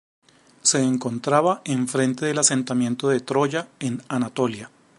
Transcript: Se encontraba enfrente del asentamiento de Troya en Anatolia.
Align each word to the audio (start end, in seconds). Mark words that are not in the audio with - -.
Se 0.63 0.81
encontraba 0.81 1.61
enfrente 1.63 2.25
del 2.25 2.39
asentamiento 2.39 3.07
de 3.09 3.19
Troya 3.19 3.67
en 3.79 4.01
Anatolia. 4.07 4.71